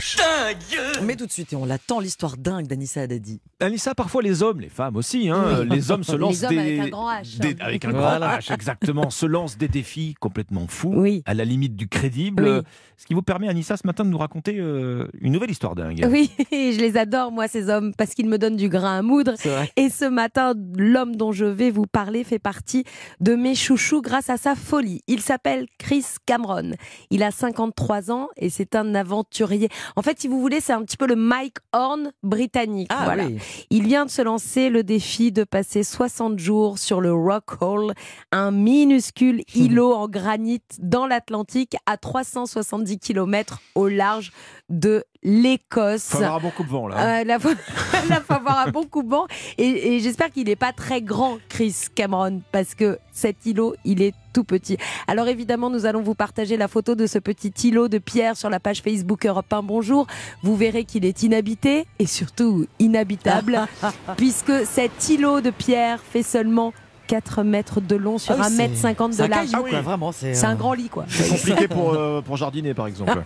[0.00, 0.16] H.
[1.02, 3.40] Mais tout de suite, et on l'attend, l'histoire dingue d'Anissa Haddadi.
[3.60, 6.58] Anissa, parfois les hommes, les femmes aussi, hein, les hommes se Les lancent hommes des,
[6.58, 8.18] avec un grand H, des- avec un Voilà.
[8.28, 11.22] grand H, exactement, se lancent des défis complètement fous, Oui.
[11.26, 12.44] à la limite du crédible.
[12.46, 12.62] Oui.
[12.98, 16.06] Ce qui vous permet, Anissa, ce matin, de nous raconter euh, une nouvelle histoire dingue.
[16.10, 19.34] Oui, je les adore, moi, ces hommes, parce qu'ils me donnent du grain à moudre.
[19.36, 19.70] C'est vrai.
[19.76, 22.84] Et ce matin, l'homme dont je vais vous parler fait partie
[23.20, 25.02] de mes chouchous grâce à sa folie.
[25.08, 26.72] Il s'appelle Chris Cameron.
[27.10, 29.68] Il a 53 ans et c'est un aventurier.
[29.94, 32.88] En fait, si vous voulez, c'est un petit peu le Mike Horn britannique.
[32.90, 33.26] Ah voilà.
[33.26, 33.38] oui.
[33.70, 37.92] Il vient de se lancer le défi de passer 60 jours sur le Rock Hall,
[38.32, 44.32] un minuscule îlot en granit dans l'Atlantique à 370 km au large
[44.68, 46.08] de l'Écosse.
[46.10, 47.20] Faut avoir un bon coup de vent, là.
[47.20, 47.52] Euh, la fois
[48.28, 49.26] avoir un bon coup de vent.
[49.58, 54.02] Et, et j'espère qu'il n'est pas très grand, Chris Cameron, parce que cet îlot, il
[54.02, 54.76] est tout petit.
[55.06, 58.50] Alors évidemment, nous allons vous partager la photo de ce petit îlot de pierre sur
[58.50, 60.06] la page Facebook Europe 1 Bonjour.
[60.42, 63.66] Vous verrez qu'il est inhabité et surtout inhabitable,
[64.18, 66.74] puisque cet îlot de pierre fait seulement
[67.06, 69.50] 4 mètres de long sur Ah oui, 1 mètre c'est- 50 C'est de un large.
[69.70, 70.12] quoi, vraiment.
[70.12, 71.04] C'est C'est euh, un grand lit, quoi.
[71.08, 73.22] C'est compliqué pour, euh, pour jardiner, par exemple.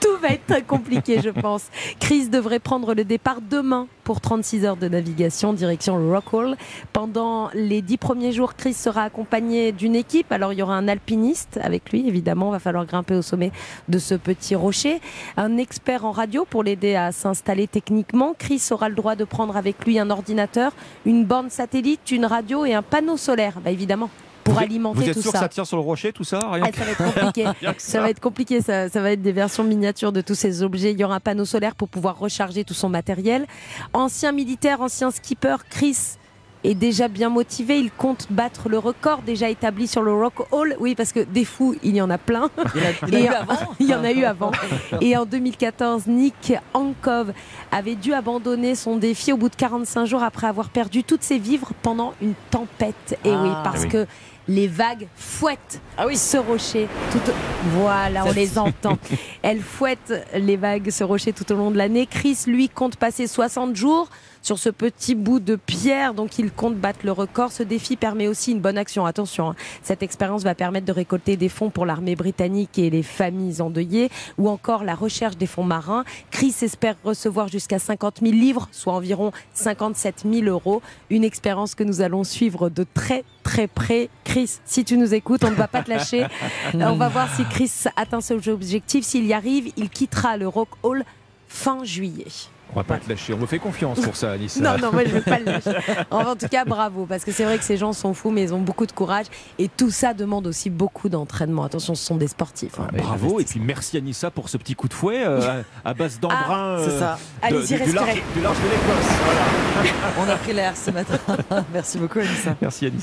[0.00, 1.64] Tout va être très compliqué, je pense.
[2.00, 6.56] Chris devrait prendre le départ demain pour 36 heures de navigation direction Rockall.
[6.92, 10.30] Pendant les 10 premiers jours, Chris sera accompagné d'une équipe.
[10.32, 12.50] Alors, il y aura un alpiniste avec lui, évidemment.
[12.50, 13.50] Va falloir grimper au sommet
[13.88, 15.00] de ce petit rocher.
[15.36, 18.34] Un expert en radio pour l'aider à s'installer techniquement.
[18.38, 20.72] Chris aura le droit de prendre avec lui un ordinateur,
[21.06, 23.60] une borne satellite, une radio et un panneau solaire.
[23.64, 24.10] Bah, évidemment,
[24.42, 25.38] pour Vous alimenter Vous êtes tout sûr ça.
[25.38, 27.48] que ça tient sur le rocher, tout ça Rien Ah, ça va être compliqué.
[27.78, 30.92] Ça va être compliqué, ça, ça va être des versions miniatures de tous ces objets.
[30.92, 33.46] Il y aura un panneau solaire pour pouvoir recharger tout son matériel.
[33.94, 35.96] Ancien militaire, ancien skipper, Chris
[36.64, 37.78] est déjà bien motivé.
[37.78, 40.74] Il compte battre le record déjà établi sur le Rock Hall.
[40.80, 42.50] Oui, parce que des fous, il y en a plein.
[43.06, 43.74] Il y en a- eu en- avant.
[43.80, 44.50] il y en a eu avant.
[45.00, 47.32] Et en 2014, Nick Ankov
[47.70, 51.38] avait dû abandonner son défi au bout de 45 jours après avoir perdu toutes ses
[51.38, 53.18] vivres pendant une tempête.
[53.24, 53.60] Et oui, Ah.
[53.62, 53.88] parce Ah oui.
[53.90, 54.06] que
[54.46, 56.16] les vagues fouettent Ah oui.
[56.16, 56.86] ce rocher.
[57.12, 57.18] Tout
[57.76, 58.98] Voilà, on les entend.
[59.42, 62.06] Elles fouettent les vagues, ce rocher tout au long de l'année.
[62.06, 64.08] Chris, lui, compte passer 60 jours
[64.44, 67.50] sur ce petit bout de pierre, donc il compte battre le record.
[67.50, 69.06] Ce défi permet aussi une bonne action.
[69.06, 69.56] Attention, hein.
[69.82, 74.10] cette expérience va permettre de récolter des fonds pour l'armée britannique et les familles endeuillées,
[74.36, 76.04] ou encore la recherche des fonds marins.
[76.30, 80.82] Chris espère recevoir jusqu'à 50 000 livres, soit environ 57 000 euros.
[81.08, 84.10] Une expérience que nous allons suivre de très très près.
[84.24, 86.26] Chris, si tu nous écoutes, on ne va pas te lâcher.
[86.74, 89.06] on va voir si Chris atteint ses objectifs.
[89.06, 91.04] S'il y arrive, il quittera le Rock Hall
[91.54, 92.26] fin juillet.
[92.72, 94.58] On va pas te lâcher, on me fait confiance pour ça, Anissa.
[94.60, 95.70] Non, non, moi je ne vais pas le lâcher.
[96.10, 98.42] Enfin, en tout cas, bravo, parce que c'est vrai que ces gens sont fous, mais
[98.42, 99.26] ils ont beaucoup de courage.
[99.58, 101.62] Et tout ça demande aussi beaucoup d'entraînement.
[101.62, 102.80] Attention, ce sont des sportifs.
[102.80, 102.88] hein.
[102.92, 106.78] Bravo, et puis merci Anissa pour ce petit coup de fouet euh, à base d'embrun
[106.84, 107.18] C'est euh, ça.
[107.42, 108.24] de- Allez-y, du, du large, respirez.
[108.34, 109.12] du large de l'Écosse.
[109.24, 109.90] Voilà.
[110.26, 111.18] On a pris l'air ce matin.
[111.72, 112.56] Merci beaucoup, Anissa.
[112.60, 113.02] Merci Anissa.